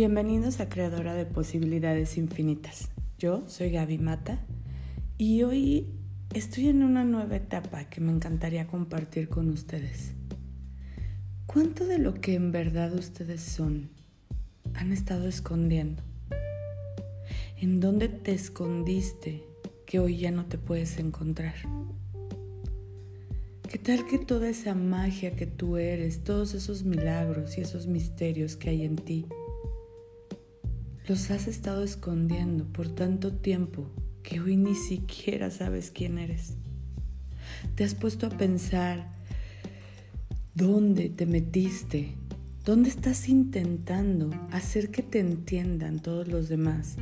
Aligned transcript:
Bienvenidos 0.00 0.60
a 0.60 0.70
Creadora 0.70 1.12
de 1.12 1.26
Posibilidades 1.26 2.16
Infinitas. 2.16 2.88
Yo 3.18 3.44
soy 3.48 3.70
Gaby 3.70 3.98
Mata 3.98 4.38
y 5.18 5.42
hoy 5.42 5.88
estoy 6.32 6.68
en 6.68 6.82
una 6.82 7.04
nueva 7.04 7.36
etapa 7.36 7.84
que 7.90 8.00
me 8.00 8.10
encantaría 8.10 8.66
compartir 8.66 9.28
con 9.28 9.50
ustedes. 9.50 10.14
¿Cuánto 11.44 11.84
de 11.84 11.98
lo 11.98 12.14
que 12.14 12.34
en 12.34 12.50
verdad 12.50 12.94
ustedes 12.94 13.42
son 13.42 13.90
han 14.72 14.90
estado 14.90 15.28
escondiendo? 15.28 16.02
¿En 17.58 17.80
dónde 17.80 18.08
te 18.08 18.32
escondiste 18.32 19.44
que 19.84 19.98
hoy 19.98 20.16
ya 20.16 20.30
no 20.30 20.46
te 20.46 20.56
puedes 20.56 20.98
encontrar? 20.98 21.56
¿Qué 23.68 23.76
tal 23.76 24.06
que 24.06 24.18
toda 24.18 24.48
esa 24.48 24.74
magia 24.74 25.36
que 25.36 25.46
tú 25.46 25.76
eres, 25.76 26.24
todos 26.24 26.54
esos 26.54 26.84
milagros 26.84 27.58
y 27.58 27.60
esos 27.60 27.86
misterios 27.86 28.56
que 28.56 28.70
hay 28.70 28.86
en 28.86 28.96
ti, 28.96 29.26
los 31.10 31.32
has 31.32 31.48
estado 31.48 31.82
escondiendo 31.82 32.66
por 32.66 32.86
tanto 32.86 33.32
tiempo 33.32 33.90
que 34.22 34.38
hoy 34.38 34.56
ni 34.56 34.76
siquiera 34.76 35.50
sabes 35.50 35.90
quién 35.90 36.18
eres. 36.18 36.54
Te 37.74 37.82
has 37.82 37.96
puesto 37.96 38.28
a 38.28 38.30
pensar 38.30 39.10
dónde 40.54 41.08
te 41.08 41.26
metiste, 41.26 42.14
dónde 42.64 42.90
estás 42.90 43.28
intentando 43.28 44.30
hacer 44.52 44.92
que 44.92 45.02
te 45.02 45.18
entiendan 45.18 45.98
todos 45.98 46.28
los 46.28 46.48
demás, 46.48 46.94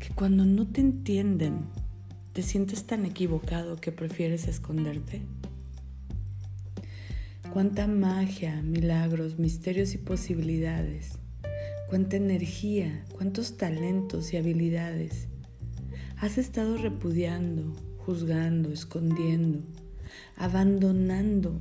que 0.00 0.10
cuando 0.10 0.44
no 0.44 0.66
te 0.66 0.82
entienden 0.82 1.60
te 2.34 2.42
sientes 2.42 2.84
tan 2.84 3.06
equivocado 3.06 3.76
que 3.76 3.90
prefieres 3.90 4.48
esconderte. 4.48 5.22
Cuánta 7.54 7.86
magia, 7.86 8.60
milagros, 8.60 9.38
misterios 9.38 9.94
y 9.94 9.96
posibilidades 9.96 11.20
cuánta 11.88 12.16
energía, 12.16 13.04
cuántos 13.12 13.56
talentos 13.56 14.32
y 14.32 14.36
habilidades 14.36 15.28
has 16.18 16.38
estado 16.38 16.76
repudiando, 16.78 17.74
juzgando, 17.98 18.72
escondiendo, 18.72 19.60
abandonando, 20.36 21.60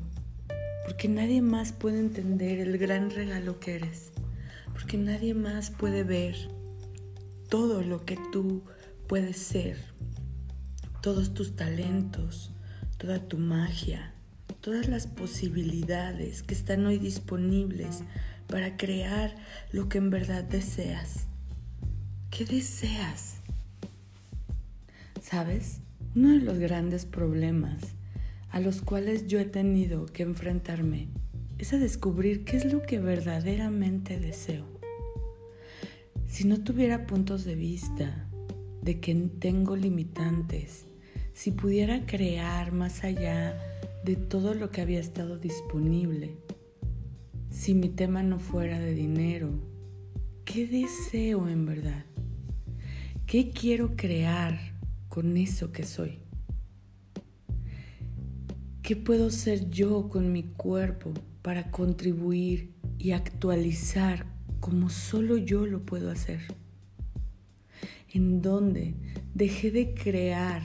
porque 0.86 1.08
nadie 1.10 1.42
más 1.42 1.74
puede 1.74 2.00
entender 2.00 2.60
el 2.60 2.78
gran 2.78 3.10
regalo 3.10 3.60
que 3.60 3.76
eres, 3.76 4.12
porque 4.74 4.98
nadie 4.98 5.34
más 5.34 5.72
puede 5.72 6.04
ver 6.04 6.36
todo 7.50 7.82
lo 7.82 8.06
que 8.06 8.18
tú 8.32 8.64
puedes 9.08 9.38
ser, 9.38 9.78
todos 11.02 11.34
tus 11.34 11.56
talentos, 11.56 12.52
toda 12.98 13.20
tu 13.20 13.38
magia, 13.38 14.14
todas 14.62 14.88
las 14.88 15.06
posibilidades 15.06 16.42
que 16.42 16.54
están 16.54 16.86
hoy 16.86 16.98
disponibles 16.98 18.04
para 18.48 18.78
crear 18.78 19.36
lo 19.72 19.90
que 19.90 19.98
en 19.98 20.10
verdad 20.10 20.44
deseas. 20.44 21.28
¿Qué 22.32 22.46
deseas? 22.46 23.38
¿Sabes? 25.22 25.80
Uno 26.16 26.30
de 26.32 26.40
los 26.40 26.60
grandes 26.60 27.06
problemas 27.06 27.82
a 28.52 28.60
los 28.60 28.82
cuales 28.82 29.28
yo 29.28 29.40
he 29.40 29.46
tenido 29.46 30.06
que 30.06 30.24
enfrentarme 30.24 31.10
es 31.58 31.74
a 31.74 31.78
descubrir 31.78 32.46
qué 32.46 32.58
es 32.58 32.72
lo 32.72 32.84
que 32.84 33.00
verdaderamente 33.00 34.20
deseo. 34.20 34.66
Si 36.28 36.46
no 36.46 36.64
tuviera 36.64 37.06
puntos 37.06 37.46
de 37.46 37.56
vista 37.56 38.28
de 38.82 39.00
que 39.00 39.16
tengo 39.40 39.76
limitantes, 39.76 40.86
si 41.34 41.52
pudiera 41.52 42.06
crear 42.06 42.72
más 42.72 43.04
allá 43.04 43.58
de 44.04 44.16
todo 44.16 44.54
lo 44.54 44.70
que 44.70 44.82
había 44.82 45.00
estado 45.00 45.38
disponible, 45.38 46.38
si 47.56 47.74
mi 47.74 47.88
tema 47.88 48.22
no 48.22 48.38
fuera 48.38 48.80
de 48.80 48.94
dinero, 48.94 49.50
¿qué 50.44 50.68
deseo 50.68 51.48
en 51.48 51.66
verdad? 51.66 52.04
¿Qué 53.26 53.50
quiero 53.50 53.96
crear 53.96 54.60
con 55.08 55.38
eso 55.38 55.72
que 55.72 55.84
soy? 55.84 56.20
¿Qué 58.84 58.98
puedo 58.98 59.32
ser 59.32 59.70
yo 59.70 60.10
con 60.10 60.34
mi 60.34 60.44
cuerpo 60.44 61.14
para 61.42 61.72
contribuir 61.72 62.74
y 63.00 63.14
actualizar 63.14 64.26
como 64.60 64.90
solo 64.90 65.38
yo 65.38 65.66
lo 65.66 65.86
puedo 65.86 66.12
hacer? 66.12 66.42
En 68.10 68.42
dónde 68.42 68.96
dejé 69.34 69.72
de 69.72 69.94
crear 69.94 70.62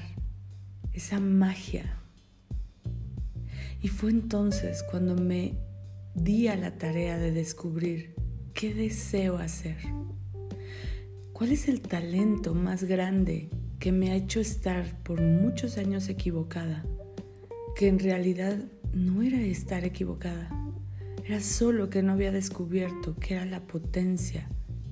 esa 0.92 1.20
magia. 1.20 1.96
Y 3.80 3.86
fue 3.88 4.10
entonces 4.10 4.82
cuando 4.90 5.14
me 5.14 5.69
di 6.22 6.48
la 6.48 6.76
tarea 6.76 7.16
de 7.16 7.32
descubrir 7.32 8.14
qué 8.52 8.74
deseo 8.74 9.38
hacer. 9.38 9.78
¿Cuál 11.32 11.52
es 11.52 11.66
el 11.66 11.80
talento 11.80 12.54
más 12.54 12.84
grande 12.84 13.48
que 13.78 13.90
me 13.90 14.10
ha 14.10 14.16
hecho 14.16 14.38
estar 14.38 15.02
por 15.02 15.22
muchos 15.22 15.78
años 15.78 16.10
equivocada? 16.10 16.84
Que 17.74 17.88
en 17.88 17.98
realidad 17.98 18.58
no 18.92 19.22
era 19.22 19.40
estar 19.40 19.84
equivocada, 19.84 20.50
era 21.24 21.40
solo 21.40 21.88
que 21.88 22.02
no 22.02 22.12
había 22.12 22.32
descubierto 22.32 23.16
que 23.16 23.34
era 23.34 23.46
la 23.46 23.66
potencia 23.66 24.46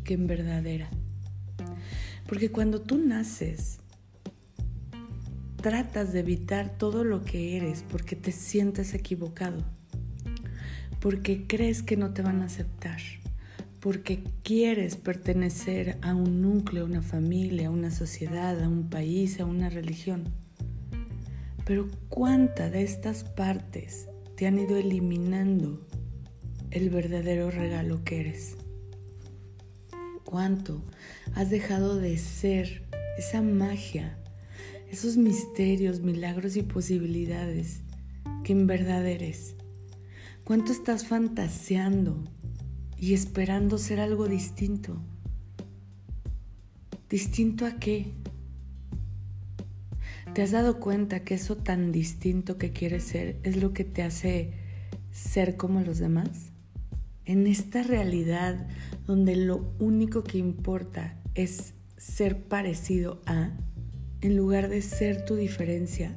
que 0.05 0.15
en 0.15 0.27
verdad 0.27 0.66
era. 0.66 0.89
Porque 2.27 2.50
cuando 2.50 2.81
tú 2.81 2.97
naces, 2.97 3.81
tratas 5.60 6.15
de 6.15 6.21
evitar 6.21 6.78
todo 6.78 7.05
lo 7.05 7.22
que 7.22 7.59
eres 7.59 7.84
porque 7.87 8.16
te 8.16 8.33
sientes 8.33 8.95
equivocado 8.95 9.78
porque 11.00 11.47
crees 11.47 11.82
que 11.82 11.97
no 11.97 12.12
te 12.12 12.22
van 12.22 12.42
a 12.42 12.47
aceptar, 12.47 13.00
porque 13.81 14.22
quieres 14.42 14.97
pertenecer 14.97 15.98
a 16.03 16.14
un 16.14 16.42
núcleo, 16.42 16.84
a 16.84 16.86
una 16.86 17.03
familia, 17.03 17.69
a 17.69 17.70
una 17.70 17.91
sociedad, 17.91 18.60
a 18.62 18.69
un 18.69 18.91
país, 18.91 19.41
a 19.41 19.44
una 19.44 19.69
religión. 19.70 20.25
Pero 21.64 21.88
¿cuánta 22.09 22.70
de 22.70 22.82
estas 22.82 23.25
partes 23.25 24.09
te 24.36 24.47
han 24.47 24.59
ido 24.59 24.76
eliminando 24.76 25.86
el 26.70 26.91
verdadero 26.91 27.50
regalo 27.50 28.03
que 28.04 28.20
eres? 28.20 28.56
¿Cuánto 30.25 30.84
has 31.34 31.50
dejado 31.50 31.97
de 31.97 32.19
ser 32.19 32.82
esa 33.19 33.41
magia, 33.41 34.19
esos 34.91 35.16
misterios, 35.16 36.00
milagros 36.00 36.56
y 36.56 36.62
posibilidades 36.62 37.82
que 38.44 38.53
en 38.53 38.66
verdad 38.66 39.06
eres? 39.06 39.58
¿Cuánto 40.48 40.72
estás 40.72 41.04
fantaseando 41.04 42.25
y 42.97 43.12
esperando 43.12 43.76
ser 43.76 44.00
algo 44.00 44.28
distinto? 44.28 44.98
¿Distinto 47.10 47.66
a 47.66 47.72
qué? 47.78 48.14
¿Te 50.32 50.41
has 50.41 50.53
dado 50.53 50.81
cuenta 50.81 51.22
que 51.22 51.34
eso 51.34 51.59
tan 51.59 51.92
distinto 51.92 52.56
que 52.56 52.72
quieres 52.72 53.04
ser 53.04 53.38
es 53.42 53.59
lo 53.59 53.75
que 53.75 53.84
te 53.84 54.03
hace 54.03 54.54
ser 55.10 55.59
como 55.59 55.82
los 55.82 55.98
demás? 55.98 56.50
En 57.26 57.47
esta 57.47 57.82
realidad 57.82 58.69
donde 59.06 59.36
lo 59.36 59.75
único 59.78 60.25
que 60.25 60.38
importa 60.38 61.20
es 61.34 61.75
ser 61.98 62.42
parecido 62.44 63.20
a, 63.26 63.50
en 64.22 64.34
lugar 64.34 64.70
de 64.70 64.80
ser 64.80 65.26
tu 65.26 65.34
diferencia, 65.36 66.16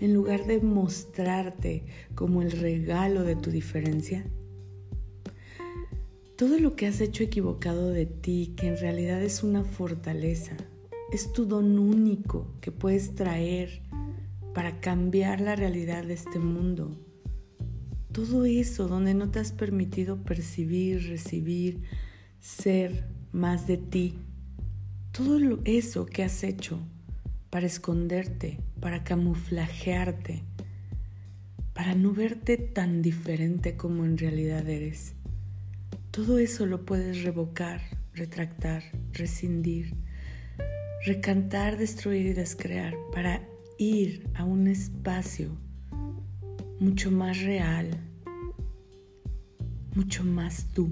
en 0.00 0.14
lugar 0.14 0.46
de 0.46 0.60
mostrarte 0.60 1.84
como 2.14 2.42
el 2.42 2.52
regalo 2.52 3.24
de 3.24 3.36
tu 3.36 3.50
diferencia? 3.50 4.24
Todo 6.36 6.58
lo 6.58 6.76
que 6.76 6.86
has 6.86 7.00
hecho 7.00 7.24
equivocado 7.24 7.90
de 7.90 8.06
ti, 8.06 8.54
que 8.56 8.68
en 8.68 8.78
realidad 8.78 9.22
es 9.22 9.42
una 9.42 9.64
fortaleza, 9.64 10.56
es 11.12 11.32
tu 11.32 11.46
don 11.46 11.78
único 11.78 12.54
que 12.60 12.70
puedes 12.70 13.14
traer 13.14 13.82
para 14.54 14.80
cambiar 14.80 15.40
la 15.40 15.56
realidad 15.56 16.04
de 16.04 16.14
este 16.14 16.38
mundo. 16.38 16.96
Todo 18.12 18.44
eso 18.44 18.88
donde 18.88 19.14
no 19.14 19.30
te 19.30 19.38
has 19.38 19.52
permitido 19.52 20.22
percibir, 20.22 21.08
recibir, 21.08 21.82
ser 22.40 23.08
más 23.32 23.66
de 23.66 23.76
ti. 23.76 24.14
Todo 25.12 25.38
eso 25.64 26.06
que 26.06 26.22
has 26.22 26.42
hecho 26.44 26.80
para 27.50 27.66
esconderte, 27.66 28.58
para 28.80 29.04
camuflajearte, 29.04 30.44
para 31.72 31.94
no 31.94 32.12
verte 32.12 32.56
tan 32.56 33.02
diferente 33.02 33.76
como 33.76 34.04
en 34.04 34.18
realidad 34.18 34.68
eres. 34.68 35.14
Todo 36.10 36.38
eso 36.38 36.66
lo 36.66 36.84
puedes 36.84 37.22
revocar, 37.22 37.80
retractar, 38.14 38.82
rescindir, 39.12 39.94
recantar, 41.04 41.78
destruir 41.78 42.26
y 42.26 42.32
descrear 42.32 42.94
para 43.12 43.48
ir 43.78 44.28
a 44.34 44.44
un 44.44 44.66
espacio 44.66 45.56
mucho 46.80 47.10
más 47.10 47.40
real, 47.40 47.88
mucho 49.94 50.24
más 50.24 50.66
tú. 50.74 50.90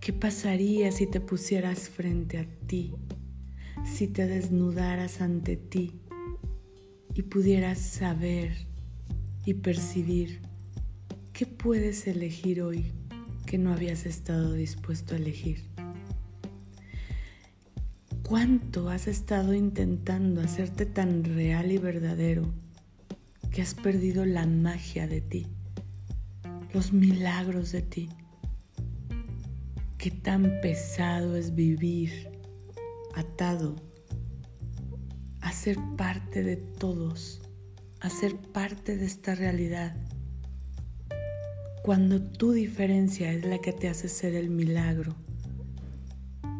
¿Qué 0.00 0.12
pasaría 0.12 0.92
si 0.92 1.06
te 1.06 1.20
pusieras 1.20 1.88
frente 1.88 2.38
a 2.38 2.46
ti 2.66 2.94
si 3.86 4.08
te 4.08 4.26
desnudaras 4.26 5.20
ante 5.20 5.56
ti 5.56 6.00
y 7.14 7.22
pudieras 7.22 7.78
saber 7.78 8.52
y 9.44 9.54
percibir 9.54 10.40
qué 11.32 11.46
puedes 11.46 12.06
elegir 12.06 12.62
hoy 12.62 12.92
que 13.46 13.58
no 13.58 13.72
habías 13.72 14.04
estado 14.04 14.52
dispuesto 14.52 15.14
a 15.14 15.18
elegir? 15.18 15.70
¿Cuánto 18.22 18.90
has 18.90 19.06
estado 19.06 19.54
intentando 19.54 20.40
hacerte 20.40 20.84
tan 20.84 21.22
real 21.22 21.70
y 21.70 21.78
verdadero 21.78 22.52
que 23.52 23.62
has 23.62 23.74
perdido 23.74 24.26
la 24.26 24.46
magia 24.46 25.06
de 25.06 25.20
ti, 25.20 25.46
los 26.74 26.92
milagros 26.92 27.70
de 27.70 27.82
ti? 27.82 28.08
¿Qué 29.96 30.10
tan 30.10 30.60
pesado 30.60 31.36
es 31.36 31.54
vivir 31.54 32.35
atado 33.16 33.76
a 35.40 35.50
ser 35.52 35.78
parte 35.96 36.42
de 36.42 36.56
todos, 36.56 37.40
a 38.00 38.10
ser 38.10 38.36
parte 38.36 38.96
de 38.96 39.06
esta 39.06 39.34
realidad? 39.34 39.96
Cuando 41.82 42.22
tu 42.22 42.52
diferencia 42.52 43.32
es 43.32 43.44
la 43.44 43.58
que 43.58 43.72
te 43.72 43.88
hace 43.88 44.08
ser 44.08 44.34
el 44.34 44.50
milagro, 44.50 45.14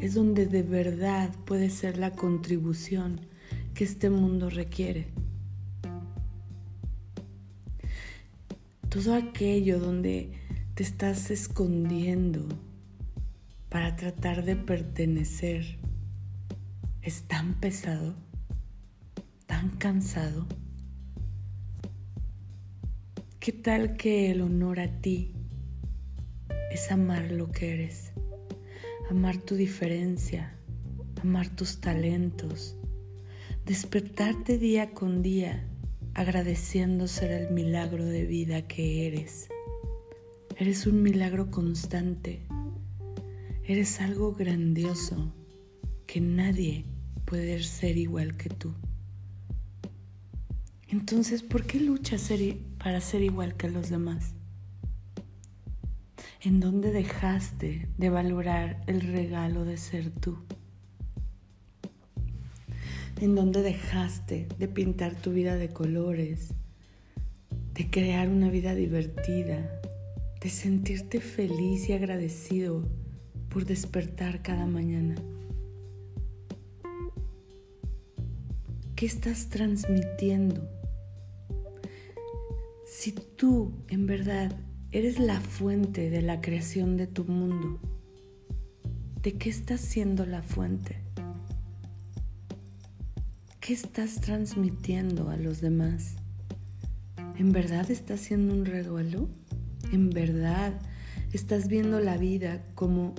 es 0.00 0.14
donde 0.14 0.46
de 0.46 0.62
verdad 0.62 1.30
puede 1.44 1.68
ser 1.68 1.98
la 1.98 2.12
contribución 2.12 3.20
que 3.74 3.84
este 3.84 4.08
mundo 4.08 4.48
requiere. 4.48 5.08
Todo 8.88 9.14
aquello 9.14 9.78
donde 9.78 10.30
te 10.74 10.82
estás 10.82 11.30
escondiendo 11.30 12.46
para 13.68 13.96
tratar 13.96 14.44
de 14.44 14.56
pertenecer 14.56 15.78
es 17.06 17.22
tan 17.28 17.54
pesado, 17.54 18.16
tan 19.46 19.70
cansado. 19.76 20.44
¿Qué 23.38 23.52
tal 23.52 23.96
que 23.96 24.32
el 24.32 24.40
honor 24.40 24.80
a 24.80 25.00
ti 25.00 25.32
es 26.72 26.90
amar 26.90 27.30
lo 27.30 27.52
que 27.52 27.74
eres? 27.74 28.10
Amar 29.08 29.36
tu 29.36 29.54
diferencia, 29.54 30.58
amar 31.22 31.48
tus 31.48 31.80
talentos, 31.80 32.76
despertarte 33.64 34.58
día 34.58 34.90
con 34.90 35.22
día 35.22 35.64
agradeciendo 36.12 37.06
ser 37.06 37.30
el 37.30 37.52
milagro 37.52 38.04
de 38.04 38.24
vida 38.24 38.66
que 38.66 39.06
eres. 39.06 39.48
Eres 40.56 40.88
un 40.88 41.04
milagro 41.04 41.52
constante, 41.52 42.48
eres 43.62 44.00
algo 44.00 44.32
grandioso 44.32 45.32
que 46.08 46.20
nadie 46.20 46.84
puede 47.26 47.62
ser 47.62 47.98
igual 47.98 48.36
que 48.36 48.48
tú. 48.48 48.72
Entonces, 50.88 51.42
¿por 51.42 51.64
qué 51.66 51.80
luchas 51.80 52.30
para 52.78 53.00
ser 53.00 53.22
igual 53.22 53.56
que 53.56 53.68
los 53.68 53.90
demás? 53.90 54.34
¿En 56.40 56.60
dónde 56.60 56.92
dejaste 56.92 57.88
de 57.98 58.08
valorar 58.08 58.80
el 58.86 59.00
regalo 59.00 59.64
de 59.64 59.76
ser 59.76 60.10
tú? 60.10 60.38
¿En 63.20 63.34
dónde 63.34 63.62
dejaste 63.62 64.46
de 64.58 64.68
pintar 64.68 65.16
tu 65.16 65.32
vida 65.32 65.56
de 65.56 65.70
colores, 65.70 66.50
de 67.74 67.90
crear 67.90 68.28
una 68.28 68.48
vida 68.48 68.74
divertida, 68.74 69.80
de 70.40 70.48
sentirte 70.50 71.20
feliz 71.20 71.88
y 71.88 71.94
agradecido 71.94 72.88
por 73.48 73.64
despertar 73.64 74.42
cada 74.42 74.66
mañana? 74.66 75.16
¿Qué 78.96 79.04
estás 79.04 79.50
transmitiendo? 79.50 80.66
Si 82.86 83.12
tú 83.12 83.74
en 83.88 84.06
verdad 84.06 84.56
eres 84.90 85.18
la 85.18 85.38
fuente 85.38 86.08
de 86.08 86.22
la 86.22 86.40
creación 86.40 86.96
de 86.96 87.06
tu 87.06 87.26
mundo, 87.26 87.78
¿de 89.20 89.34
qué 89.34 89.50
estás 89.50 89.82
siendo 89.82 90.24
la 90.24 90.42
fuente? 90.42 90.96
¿Qué 93.60 93.74
estás 93.74 94.22
transmitiendo 94.22 95.28
a 95.28 95.36
los 95.36 95.60
demás? 95.60 96.16
¿En 97.36 97.52
verdad 97.52 97.90
estás 97.90 98.20
siendo 98.20 98.54
un 98.54 98.64
regalo? 98.64 99.28
¿En 99.92 100.08
verdad 100.08 100.72
estás 101.34 101.68
viendo 101.68 102.00
la 102.00 102.16
vida 102.16 102.64
como 102.74 103.14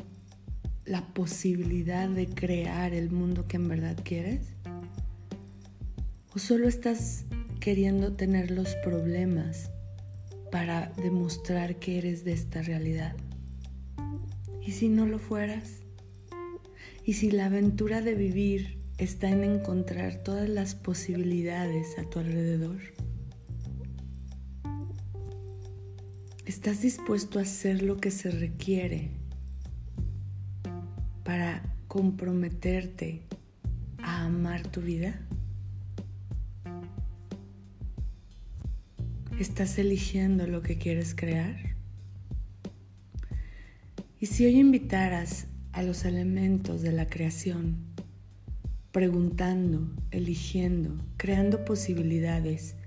la 0.85 1.13
posibilidad 1.13 2.09
de 2.09 2.27
crear 2.27 2.95
el 2.95 3.11
mundo 3.11 3.47
que 3.47 3.57
en 3.57 3.67
verdad 3.67 3.95
quieres? 4.03 4.56
¿O 6.37 6.39
solo 6.39 6.67
estás 6.67 7.25
queriendo 7.59 8.13
tener 8.13 8.51
los 8.51 8.75
problemas 8.83 9.71
para 10.51 10.91
demostrar 11.01 11.77
que 11.77 11.97
eres 11.97 12.23
de 12.25 12.33
esta 12.33 12.61
realidad? 12.61 13.15
¿Y 14.61 14.73
si 14.73 14.87
no 14.87 15.07
lo 15.07 15.17
fueras? 15.17 15.79
¿Y 17.03 17.13
si 17.13 17.31
la 17.31 17.47
aventura 17.47 18.01
de 18.01 18.13
vivir 18.13 18.77
está 18.99 19.31
en 19.31 19.43
encontrar 19.43 20.21
todas 20.21 20.47
las 20.47 20.75
posibilidades 20.75 21.97
a 21.97 22.07
tu 22.07 22.19
alrededor? 22.19 22.81
¿Estás 26.45 26.83
dispuesto 26.83 27.39
a 27.39 27.41
hacer 27.41 27.81
lo 27.81 27.97
que 27.97 28.11
se 28.11 28.29
requiere 28.29 29.09
para 31.23 31.63
comprometerte 31.87 33.23
a 33.97 34.25
amar 34.25 34.67
tu 34.67 34.81
vida? 34.81 35.26
¿Estás 39.39 39.77
eligiendo 39.77 40.47
lo 40.47 40.63
que 40.63 40.79
quieres 40.79 41.13
crear? 41.13 41.55
Y 44.19 44.25
si 44.25 44.47
hoy 44.47 44.57
invitaras 44.57 45.45
a 45.73 45.83
los 45.83 46.05
elementos 46.05 46.81
de 46.81 46.91
la 46.91 47.05
creación, 47.05 47.77
preguntando, 48.91 49.91
eligiendo, 50.09 50.97
creando 51.17 51.65
posibilidades 51.65 52.77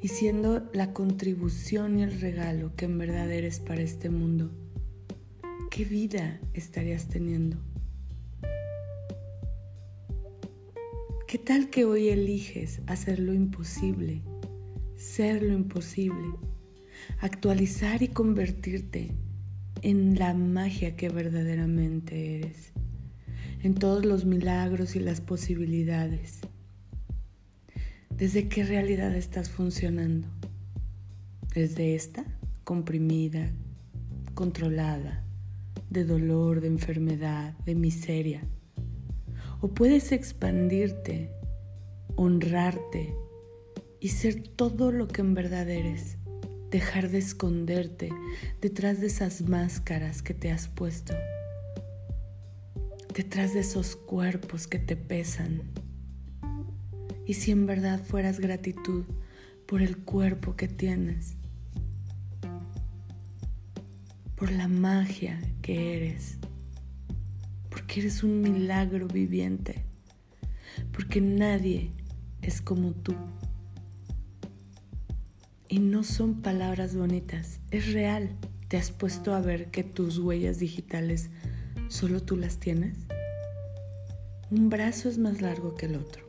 y 0.00 0.06
siendo 0.06 0.70
la 0.72 0.92
contribución 0.92 1.98
y 1.98 2.04
el 2.04 2.20
regalo 2.20 2.76
que 2.76 2.84
en 2.84 2.98
verdad 2.98 3.32
eres 3.32 3.58
para 3.58 3.82
este 3.82 4.08
mundo, 4.08 4.52
¿qué 5.68 5.84
vida 5.84 6.38
estarías 6.54 7.08
teniendo? 7.08 7.56
¿Qué 11.26 11.38
tal 11.38 11.70
que 11.70 11.84
hoy 11.86 12.08
eliges 12.08 12.82
hacer 12.86 13.18
lo 13.18 13.34
imposible? 13.34 14.22
Ser 15.02 15.42
lo 15.42 15.52
imposible, 15.52 16.36
actualizar 17.18 18.04
y 18.04 18.08
convertirte 18.08 19.10
en 19.82 20.16
la 20.16 20.32
magia 20.32 20.94
que 20.94 21.08
verdaderamente 21.08 22.36
eres, 22.36 22.72
en 23.64 23.74
todos 23.74 24.04
los 24.04 24.24
milagros 24.24 24.94
y 24.94 25.00
las 25.00 25.20
posibilidades. 25.20 26.38
¿Desde 28.10 28.48
qué 28.48 28.64
realidad 28.64 29.12
estás 29.16 29.50
funcionando? 29.50 30.28
¿Desde 31.52 31.96
esta 31.96 32.24
comprimida, 32.62 33.50
controlada, 34.34 35.24
de 35.90 36.04
dolor, 36.04 36.60
de 36.60 36.68
enfermedad, 36.68 37.58
de 37.66 37.74
miseria? 37.74 38.42
¿O 39.60 39.68
puedes 39.74 40.12
expandirte, 40.12 41.32
honrarte, 42.14 43.16
y 44.02 44.08
ser 44.08 44.42
todo 44.42 44.90
lo 44.90 45.06
que 45.06 45.20
en 45.20 45.32
verdad 45.32 45.70
eres. 45.70 46.16
Dejar 46.72 47.08
de 47.08 47.18
esconderte 47.18 48.10
detrás 48.60 49.00
de 49.00 49.06
esas 49.06 49.42
máscaras 49.42 50.22
que 50.22 50.34
te 50.34 50.50
has 50.50 50.66
puesto. 50.66 51.14
Detrás 53.14 53.54
de 53.54 53.60
esos 53.60 53.94
cuerpos 53.94 54.66
que 54.66 54.80
te 54.80 54.96
pesan. 54.96 55.62
Y 57.26 57.34
si 57.34 57.52
en 57.52 57.64
verdad 57.64 58.02
fueras 58.02 58.40
gratitud 58.40 59.04
por 59.66 59.82
el 59.82 59.98
cuerpo 59.98 60.56
que 60.56 60.66
tienes. 60.66 61.36
Por 64.34 64.50
la 64.50 64.66
magia 64.66 65.40
que 65.62 65.96
eres. 65.96 66.38
Porque 67.70 68.00
eres 68.00 68.24
un 68.24 68.40
milagro 68.40 69.06
viviente. 69.06 69.84
Porque 70.90 71.20
nadie 71.20 71.92
es 72.40 72.60
como 72.60 72.90
tú. 72.94 73.14
Y 75.72 75.78
no 75.78 76.04
son 76.04 76.42
palabras 76.42 76.94
bonitas, 76.94 77.58
es 77.70 77.94
real. 77.94 78.36
¿Te 78.68 78.76
has 78.76 78.90
puesto 78.90 79.32
a 79.32 79.40
ver 79.40 79.70
que 79.70 79.82
tus 79.82 80.18
huellas 80.18 80.58
digitales 80.58 81.30
solo 81.88 82.22
tú 82.22 82.36
las 82.36 82.58
tienes? 82.58 82.98
Un 84.50 84.68
brazo 84.68 85.08
es 85.08 85.16
más 85.16 85.40
largo 85.40 85.74
que 85.74 85.86
el 85.86 85.96
otro. 85.96 86.26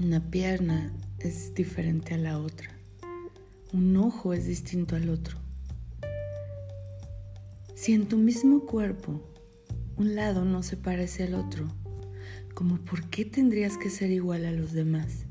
Una 0.00 0.30
pierna 0.30 0.92
es 1.18 1.52
diferente 1.54 2.14
a 2.14 2.18
la 2.18 2.38
otra. 2.38 2.70
Un 3.72 3.96
ojo 3.96 4.32
es 4.32 4.46
distinto 4.46 4.94
al 4.94 5.10
otro. 5.10 5.36
Si 7.74 7.94
en 7.94 8.06
tu 8.06 8.16
mismo 8.16 8.60
cuerpo 8.60 9.20
un 9.96 10.14
lado 10.14 10.44
no 10.44 10.62
se 10.62 10.76
parece 10.76 11.24
al 11.24 11.34
otro, 11.34 11.66
¿como 12.54 12.76
por 12.76 13.10
qué 13.10 13.24
tendrías 13.24 13.76
que 13.76 13.90
ser 13.90 14.12
igual 14.12 14.46
a 14.46 14.52
los 14.52 14.72
demás? 14.72 15.27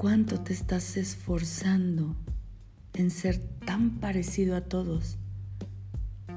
Cuánto 0.00 0.40
te 0.40 0.54
estás 0.54 0.96
esforzando 0.96 2.16
en 2.94 3.10
ser 3.10 3.36
tan 3.36 4.00
parecido 4.00 4.56
a 4.56 4.62
todos 4.62 5.18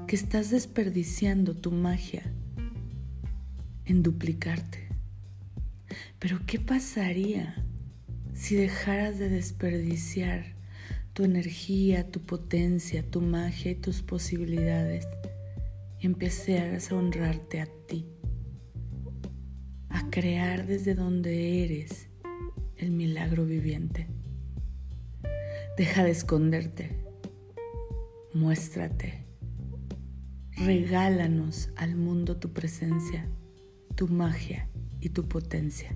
que 0.05 0.17
estás 0.17 0.49
desperdiciando 0.49 1.55
tu 1.55 1.71
magia 1.71 2.23
en 3.85 4.03
duplicarte. 4.03 4.89
Pero 6.19 6.41
¿qué 6.45 6.59
pasaría 6.59 7.55
si 8.33 8.55
dejaras 8.55 9.17
de 9.17 9.29
desperdiciar 9.29 10.57
tu 11.13 11.23
energía, 11.23 12.11
tu 12.11 12.19
potencia, 12.19 13.09
tu 13.09 13.21
magia 13.21 13.71
y 13.71 13.75
tus 13.75 14.01
posibilidades 14.01 15.07
y 16.01 16.05
empezaras 16.05 16.91
a 16.91 16.95
honrarte 16.95 17.61
a 17.61 17.67
ti? 17.87 18.09
A 19.87 20.09
crear 20.09 20.67
desde 20.67 20.95
donde 20.95 21.63
eres 21.63 22.09
el 22.83 22.91
milagro 22.91 23.45
viviente. 23.45 24.07
Deja 25.77 26.03
de 26.03 26.11
esconderte. 26.11 27.05
Muéstrate. 28.33 29.25
Regálanos 30.57 31.69
al 31.77 31.95
mundo 31.95 32.37
tu 32.37 32.51
presencia, 32.51 33.29
tu 33.95 34.09
magia 34.09 34.69
y 34.99 35.09
tu 35.09 35.29
potencia. 35.29 35.95